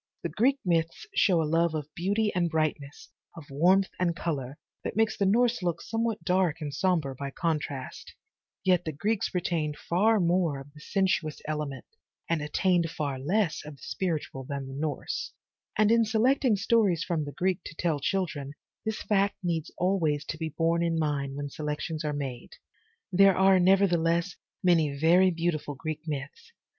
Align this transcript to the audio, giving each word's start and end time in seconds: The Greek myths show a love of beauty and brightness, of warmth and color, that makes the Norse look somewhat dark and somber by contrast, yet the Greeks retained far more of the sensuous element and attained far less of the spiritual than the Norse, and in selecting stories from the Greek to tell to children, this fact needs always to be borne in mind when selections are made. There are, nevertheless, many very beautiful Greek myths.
The 0.23 0.29
Greek 0.29 0.57
myths 0.65 1.05
show 1.13 1.43
a 1.43 1.43
love 1.43 1.75
of 1.75 1.93
beauty 1.93 2.33
and 2.33 2.49
brightness, 2.49 3.09
of 3.37 3.51
warmth 3.51 3.91
and 3.99 4.15
color, 4.15 4.57
that 4.83 4.95
makes 4.95 5.15
the 5.15 5.27
Norse 5.27 5.61
look 5.61 5.79
somewhat 5.79 6.23
dark 6.23 6.59
and 6.59 6.73
somber 6.73 7.13
by 7.13 7.29
contrast, 7.29 8.15
yet 8.63 8.83
the 8.83 8.93
Greeks 8.93 9.35
retained 9.35 9.77
far 9.77 10.19
more 10.19 10.59
of 10.59 10.73
the 10.73 10.79
sensuous 10.79 11.39
element 11.45 11.85
and 12.27 12.41
attained 12.41 12.89
far 12.89 13.19
less 13.19 13.63
of 13.63 13.75
the 13.75 13.83
spiritual 13.83 14.43
than 14.43 14.65
the 14.67 14.73
Norse, 14.73 15.33
and 15.77 15.91
in 15.91 16.03
selecting 16.03 16.55
stories 16.55 17.03
from 17.03 17.23
the 17.23 17.31
Greek 17.33 17.59
to 17.65 17.75
tell 17.75 17.99
to 17.99 18.03
children, 18.03 18.53
this 18.83 19.03
fact 19.03 19.35
needs 19.43 19.69
always 19.77 20.25
to 20.25 20.37
be 20.39 20.49
borne 20.49 20.81
in 20.81 20.97
mind 20.97 21.35
when 21.35 21.47
selections 21.49 22.03
are 22.03 22.11
made. 22.11 22.53
There 23.11 23.37
are, 23.37 23.59
nevertheless, 23.59 24.35
many 24.63 24.97
very 24.97 25.29
beautiful 25.29 25.75
Greek 25.75 26.07
myths. 26.07 26.53